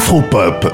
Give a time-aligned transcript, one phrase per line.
[0.00, 0.66] Afropop,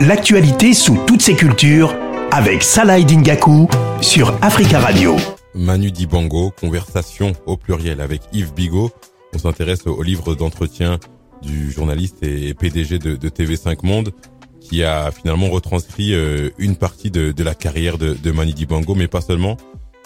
[0.00, 1.96] l'actualité sous toutes ses cultures
[2.30, 3.66] avec Salah Dingaku
[4.02, 5.16] sur Africa Radio.
[5.54, 8.90] Manu Dibango, conversation au pluriel avec Yves Bigot.
[9.34, 11.00] On s'intéresse au livre d'entretien
[11.40, 14.12] du journaliste et PDG de, TV5 Monde
[14.60, 19.08] qui a finalement retranscrit euh, une partie de, la carrière de, de Manu Dibango, mais
[19.08, 19.56] pas seulement.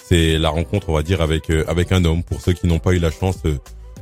[0.05, 2.23] C'est la rencontre, on va dire, avec euh, avec un homme.
[2.23, 3.59] Pour ceux qui n'ont pas eu la chance, euh,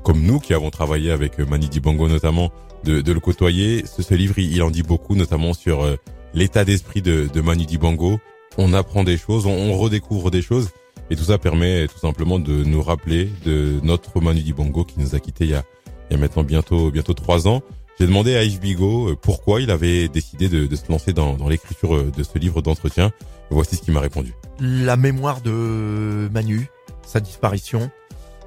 [0.06, 2.52] comme nous, qui avons travaillé avec Manu Dibango notamment,
[2.84, 3.84] de, de le côtoyer.
[3.86, 5.96] Ce, ce livre, il, en dit beaucoup, notamment sur euh,
[6.32, 8.20] l'état d'esprit de, de Manu Dibango.
[8.56, 10.68] On apprend des choses, on, redécouvre des choses,
[11.10, 15.16] et tout ça permet tout simplement de nous rappeler de notre Manu Dibango qui nous
[15.16, 15.64] a quittés il y a,
[16.08, 17.62] il y a maintenant bientôt bientôt trois ans.
[17.98, 21.34] J'ai demandé à Yves Bigot euh, pourquoi il avait décidé de, de se lancer dans,
[21.34, 23.10] dans l'écriture euh, de ce livre d'entretien.
[23.50, 24.34] Voici ce qu'il m'a répondu.
[24.60, 26.68] La mémoire de Manu,
[27.04, 27.90] sa disparition,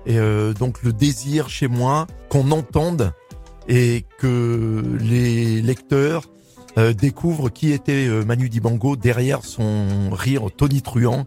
[0.10, 0.18] et
[0.58, 3.14] donc le désir chez moi qu'on entende
[3.70, 6.24] et que les lecteurs
[6.78, 11.26] euh, découvrent qui était euh, Manu Dibango derrière son rire tonitruant,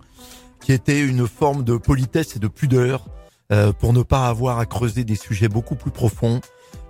[0.61, 3.07] qui était une forme de politesse et de pudeur
[3.53, 6.41] euh, pour ne pas avoir à creuser des sujets beaucoup plus profonds,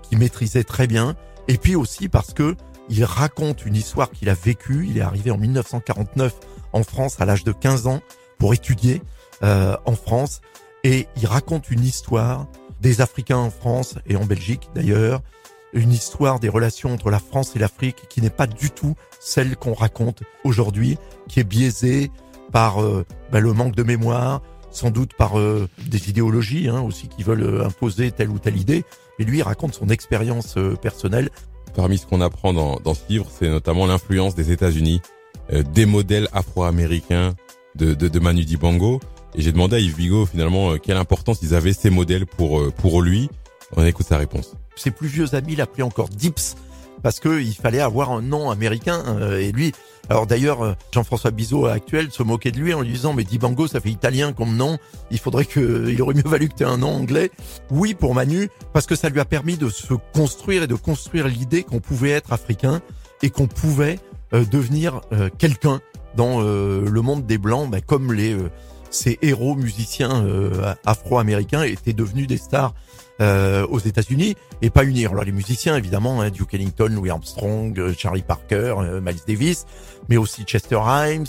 [0.02, 1.16] qu'il maîtrisait très bien,
[1.48, 2.56] et puis aussi parce que
[2.88, 4.86] il raconte une histoire qu'il a vécue.
[4.88, 6.34] Il est arrivé en 1949
[6.72, 8.00] en France à l'âge de 15 ans
[8.38, 9.02] pour étudier
[9.40, 10.40] en France,
[10.84, 12.46] et il raconte une histoire
[12.80, 15.22] des Africains en France et en Belgique d'ailleurs,
[15.72, 19.56] une histoire des relations entre la France et l'Afrique qui n'est pas du tout celle
[19.56, 22.10] qu'on raconte aujourd'hui, qui est biaisée
[22.50, 27.08] par euh, bah, le manque de mémoire, sans doute par euh, des idéologies hein, aussi
[27.08, 28.84] qui veulent euh, imposer telle ou telle idée.
[29.18, 31.30] Mais lui, il raconte son expérience personnelle.
[31.74, 35.02] Parmi ce qu'on apprend dans, dans, ce livre, c'est notamment l'influence des États-Unis,
[35.50, 37.34] des modèles afro-américains
[37.74, 39.00] de, de, de, Manu Dibango.
[39.34, 43.02] Et j'ai demandé à Yves Bigot finalement quelle importance ils avaient ces modèles pour pour
[43.02, 43.30] lui.
[43.76, 46.56] On écoute sa réponse ses plus vieux amis l'appelaient encore Dips
[47.02, 49.72] parce que il fallait avoir un nom américain euh, et lui
[50.08, 53.66] alors d'ailleurs euh, Jean-François Bizot actuel se moquait de lui en lui disant mais Dibango
[53.66, 54.78] ça fait italien comme nom
[55.10, 57.30] il faudrait que il aurait mieux valu que tu aies un nom anglais
[57.70, 61.28] oui pour Manu parce que ça lui a permis de se construire et de construire
[61.28, 62.80] l'idée qu'on pouvait être africain
[63.22, 63.98] et qu'on pouvait
[64.32, 65.00] euh, devenir
[65.38, 65.80] quelqu'un
[66.14, 68.36] dans le monde des blancs ben, comme les
[68.92, 70.24] ces héros musiciens
[70.84, 72.74] afro-américains étaient devenus des stars
[73.20, 75.12] euh, aux États-Unis et pas unir.
[75.12, 79.66] Alors les musiciens évidemment, hein, Duke Ellington, Louis Armstrong, euh, Charlie Parker, euh, Miles Davis,
[80.08, 81.26] mais aussi Chester Himes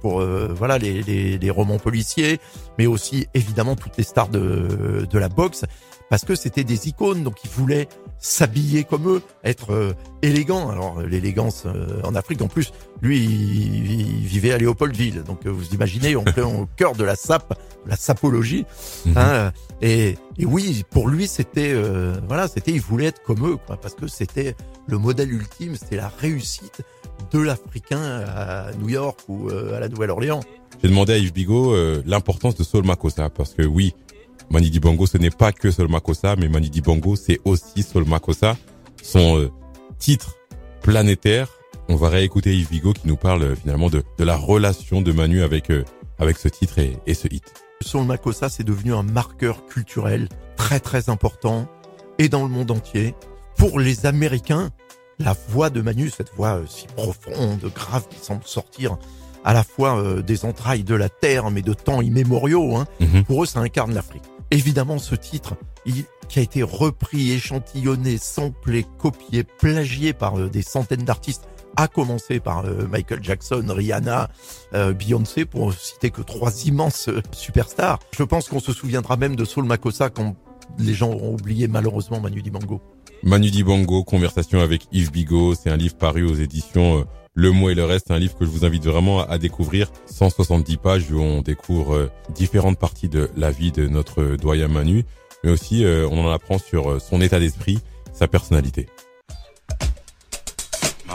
[0.00, 2.40] pour voilà les, les, les, romans policiers,
[2.78, 5.64] mais aussi évidemment toutes les stars de, de la boxe
[6.08, 7.88] parce que c'était des icônes, donc ils voulaient
[8.18, 9.92] s'habiller comme eux, être euh,
[10.22, 10.70] élégants.
[10.70, 15.74] Alors l'élégance euh, en Afrique, en plus, lui, il, vivait à Léopoldville, donc euh, vous
[15.74, 18.66] imaginez, on est au cœur de la sape, la sapologie.
[19.06, 19.14] Mhm.
[19.16, 19.52] Hein,
[19.82, 21.74] et, et, oui, pour lui, c'était
[22.26, 24.54] voilà, c'était, il voulait être comme eux, quoi, parce que c'était
[24.86, 26.82] le modèle ultime, c'était la réussite
[27.32, 30.40] de l'Africain à New York ou à la Nouvelle-Orléans.
[30.82, 33.94] J'ai demandé à Yves Bigot l'importance de Saul Makossa, parce que oui,
[34.50, 38.56] Mani Dibango, ce n'est pas que Sol Makossa, mais Mani Dibango, c'est aussi Sol Makossa.
[39.02, 39.50] Son euh,
[39.98, 40.36] titre
[40.82, 41.48] planétaire,
[41.88, 45.12] on va réécouter Yves Vigo qui nous parle euh, finalement de, de la relation de
[45.12, 45.84] Manu avec, euh,
[46.18, 47.44] avec ce titre et, et ce hit.
[47.80, 51.68] Sol Makossa, c'est devenu un marqueur culturel très très important
[52.18, 53.14] et dans le monde entier.
[53.56, 54.70] Pour les Américains,
[55.18, 58.98] la voix de Manu, cette voix si profonde, grave, qui semble sortir
[59.44, 63.24] à la fois des entrailles de la terre, mais de temps immémoriaux, hein, mhm.
[63.24, 64.24] pour eux, ça incarne l'Afrique.
[64.50, 65.54] Évidemment, ce titre,
[65.86, 71.46] il, qui a été repris, échantillonné, samplé, copié, plagié par euh, des centaines d'artistes,
[71.76, 74.30] à commencer par euh, Michael Jackson, Rihanna,
[74.74, 77.98] euh, Beyoncé, pour citer que trois immenses superstars.
[78.16, 80.36] Je pense qu'on se souviendra même de Saul Makossa quand
[80.78, 82.80] les gens auront oublié malheureusement Manu Dibango.
[83.22, 87.06] Manu Dibango, conversation avec Yves Bigot, c'est un livre paru aux éditions
[87.36, 89.92] le mot et le reste, un livre que je vous invite vraiment à découvrir.
[90.06, 95.04] 170 pages où on découvre euh, différentes parties de la vie de notre doyen Manu,
[95.44, 97.78] mais aussi euh, on en apprend sur euh, son état d'esprit,
[98.14, 98.86] sa personnalité.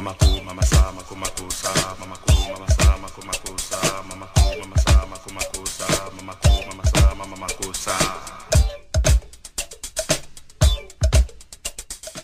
[0.01, 1.29] mama ku mama sa mama ku mama
[1.61, 1.69] sa
[2.01, 4.70] mama ku mama sa mama ku mama